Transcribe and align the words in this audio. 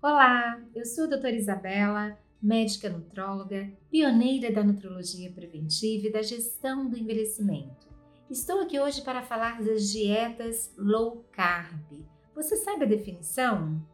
Olá, 0.00 0.62
eu 0.76 0.86
sou 0.86 1.04
a 1.04 1.06
doutora 1.08 1.34
Isabela, 1.34 2.16
médica 2.40 2.88
nutróloga, 2.88 3.68
pioneira 3.90 4.52
da 4.52 4.62
nutrologia 4.62 5.28
preventiva 5.32 6.06
e 6.06 6.12
da 6.12 6.22
gestão 6.22 6.88
do 6.88 6.96
envelhecimento. 6.96 7.88
Estou 8.30 8.60
aqui 8.60 8.78
hoje 8.78 9.02
para 9.02 9.22
falar 9.22 9.60
das 9.60 9.90
dietas 9.90 10.72
low 10.78 11.24
carb. 11.32 12.06
Você 12.32 12.56
sabe 12.58 12.84
a 12.84 12.88
definição? 12.88 13.84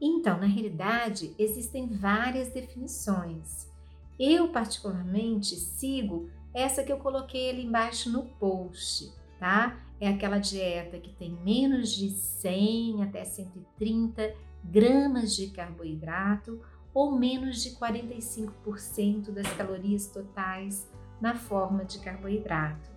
Então, 0.00 0.38
na 0.38 0.46
realidade, 0.46 1.34
existem 1.36 1.88
várias 1.88 2.50
definições. 2.50 3.68
Eu, 4.16 4.50
particularmente, 4.50 5.56
sigo 5.56 6.30
essa 6.54 6.84
que 6.84 6.92
eu 6.92 6.98
coloquei 6.98 7.50
ali 7.50 7.64
embaixo 7.64 8.08
no 8.08 8.22
post, 8.38 9.12
tá? 9.40 9.84
É 10.04 10.08
aquela 10.08 10.36
dieta 10.36 10.98
que 10.98 11.14
tem 11.14 11.32
menos 11.42 11.90
de 11.90 12.10
100 12.10 13.04
até 13.04 13.24
130 13.24 14.34
gramas 14.62 15.34
de 15.34 15.46
carboidrato 15.46 16.60
ou 16.92 17.18
menos 17.18 17.62
de 17.62 17.70
45% 17.70 19.30
das 19.30 19.50
calorias 19.54 20.06
totais 20.08 20.86
na 21.18 21.34
forma 21.34 21.86
de 21.86 22.00
carboidrato. 22.00 22.90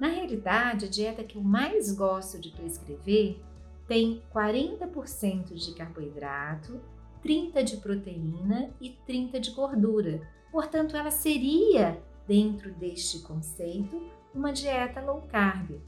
Na 0.00 0.08
realidade, 0.08 0.86
a 0.86 0.88
dieta 0.88 1.22
que 1.22 1.38
eu 1.38 1.40
mais 1.40 1.92
gosto 1.92 2.40
de 2.40 2.50
prescrever 2.50 3.40
tem 3.86 4.20
40% 4.34 5.54
de 5.54 5.72
carboidrato, 5.76 6.80
30% 7.24 7.62
de 7.62 7.76
proteína 7.76 8.70
e 8.80 8.98
30% 9.08 9.38
de 9.38 9.50
gordura. 9.52 10.28
Portanto, 10.50 10.96
ela 10.96 11.12
seria, 11.12 12.02
dentro 12.26 12.74
deste 12.74 13.20
conceito, 13.20 14.02
uma 14.34 14.52
dieta 14.52 15.00
low 15.00 15.22
carb. 15.28 15.78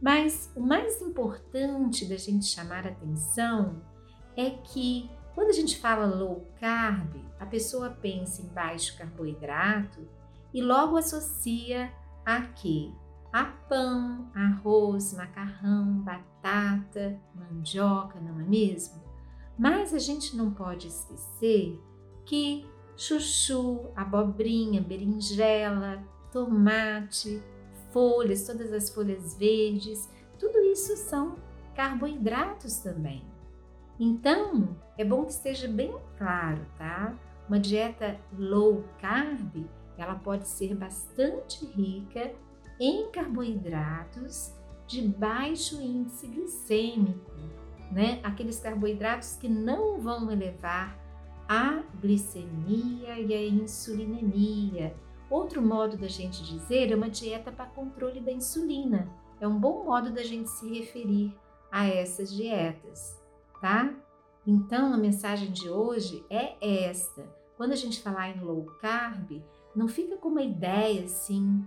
Mas 0.00 0.50
o 0.56 0.60
mais 0.60 1.02
importante 1.02 2.06
da 2.06 2.16
gente 2.16 2.46
chamar 2.46 2.86
atenção 2.86 3.82
é 4.36 4.50
que 4.50 5.10
quando 5.34 5.50
a 5.50 5.52
gente 5.52 5.78
fala 5.78 6.06
low 6.06 6.46
carb, 6.58 7.16
a 7.38 7.46
pessoa 7.46 7.90
pensa 7.90 8.42
em 8.42 8.48
baixo 8.48 8.96
carboidrato 8.96 10.06
e 10.52 10.62
logo 10.62 10.96
associa 10.96 11.92
a 12.24 12.42
quê? 12.42 12.90
A 13.32 13.44
pão, 13.44 14.30
arroz, 14.34 15.12
macarrão, 15.12 16.00
batata, 16.00 17.20
mandioca, 17.34 18.20
não 18.20 18.40
é 18.40 18.44
mesmo? 18.44 19.00
Mas 19.56 19.94
a 19.94 19.98
gente 19.98 20.36
não 20.36 20.50
pode 20.50 20.88
esquecer 20.88 21.80
que 22.24 22.66
chuchu, 22.96 23.90
abobrinha, 23.94 24.80
berinjela, 24.80 26.02
tomate, 26.32 27.42
folhas, 27.92 28.46
todas 28.46 28.72
as 28.72 28.90
folhas 28.90 29.34
verdes, 29.34 30.08
tudo 30.38 30.58
isso 30.60 30.96
são 30.96 31.36
carboidratos 31.74 32.78
também. 32.78 33.24
Então, 33.98 34.76
é 34.96 35.04
bom 35.04 35.24
que 35.24 35.32
esteja 35.32 35.68
bem 35.68 35.94
claro, 36.16 36.64
tá? 36.78 37.14
Uma 37.48 37.58
dieta 37.58 38.18
low 38.38 38.84
carb, 38.98 39.66
ela 39.98 40.14
pode 40.14 40.48
ser 40.48 40.74
bastante 40.74 41.66
rica 41.66 42.32
em 42.78 43.10
carboidratos 43.10 44.54
de 44.86 45.02
baixo 45.02 45.80
índice 45.80 46.26
glicêmico, 46.26 47.30
né? 47.92 48.20
Aqueles 48.22 48.58
carboidratos 48.58 49.36
que 49.36 49.48
não 49.48 50.00
vão 50.00 50.30
elevar 50.30 50.98
a 51.46 51.82
glicemia 52.00 53.18
e 53.18 53.34
a 53.34 53.46
insulinemia. 53.48 54.94
Outro 55.30 55.62
modo 55.62 55.96
da 55.96 56.08
gente 56.08 56.42
dizer 56.42 56.90
é 56.90 56.96
uma 56.96 57.08
dieta 57.08 57.52
para 57.52 57.66
controle 57.66 58.20
da 58.20 58.32
insulina. 58.32 59.08
É 59.40 59.46
um 59.46 59.58
bom 59.58 59.84
modo 59.84 60.10
da 60.10 60.22
gente 60.22 60.50
se 60.50 60.68
referir 60.68 61.32
a 61.70 61.86
essas 61.86 62.30
dietas 62.30 63.20
tá? 63.60 63.92
Então, 64.46 64.92
a 64.92 64.96
mensagem 64.96 65.52
de 65.52 65.68
hoje 65.68 66.24
é 66.30 66.88
esta. 66.88 67.28
Quando 67.56 67.72
a 67.72 67.76
gente 67.76 68.02
falar 68.02 68.30
em 68.30 68.40
low 68.40 68.64
carb, 68.80 69.42
não 69.76 69.86
fica 69.86 70.16
com 70.16 70.28
uma 70.28 70.42
ideia 70.42 71.04
assim, 71.04 71.64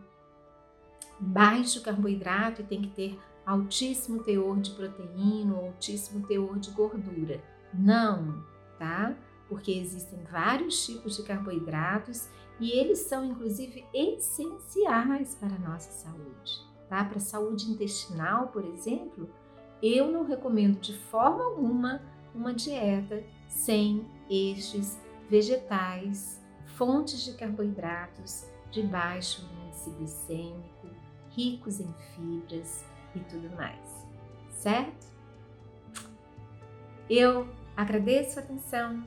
baixo 1.19 1.81
carboidrato 1.83 2.61
e 2.61 2.65
tem 2.65 2.81
que 2.81 2.89
ter 2.89 3.19
altíssimo 3.45 4.23
teor 4.23 4.59
de 4.59 4.71
proteína 4.71 5.55
altíssimo 5.55 6.25
teor 6.25 6.57
de 6.57 6.71
gordura. 6.71 7.41
Não, 7.73 8.43
tá? 8.79 9.15
Porque 9.53 9.71
existem 9.71 10.17
vários 10.31 10.83
tipos 10.83 11.15
de 11.15 11.21
carboidratos 11.21 12.27
e 12.59 12.71
eles 12.71 13.01
são 13.01 13.23
inclusive 13.23 13.85
essenciais 13.93 15.35
para 15.35 15.53
a 15.53 15.59
nossa 15.59 15.91
saúde, 15.91 16.59
tá? 16.89 17.05
Para 17.05 17.17
a 17.17 17.21
saúde 17.21 17.69
intestinal, 17.69 18.47
por 18.47 18.65
exemplo, 18.65 19.29
eu 19.79 20.11
não 20.11 20.25
recomendo 20.25 20.79
de 20.79 20.97
forma 20.97 21.43
alguma 21.43 22.01
uma 22.33 22.51
dieta 22.51 23.23
sem 23.47 24.03
estes 24.27 24.99
vegetais, 25.29 26.41
fontes 26.75 27.23
de 27.23 27.33
carboidratos 27.33 28.47
de 28.71 28.81
baixo 28.81 29.47
índice 29.67 29.91
glicêmico, 29.91 30.87
ricos 31.29 31.79
em 31.79 31.93
fibras 32.15 32.83
e 33.13 33.19
tudo 33.19 33.55
mais, 33.55 34.07
certo? 34.49 35.05
Eu 37.07 37.47
agradeço 37.77 38.39
a 38.39 38.41
atenção. 38.41 39.03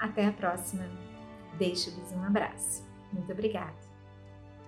Até 0.00 0.26
a 0.26 0.32
próxima. 0.32 0.88
Deixo-lhes 1.58 2.10
um 2.12 2.24
abraço. 2.24 2.88
Muito 3.12 3.30
obrigada. 3.30 3.89